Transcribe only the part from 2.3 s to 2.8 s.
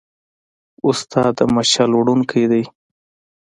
دی.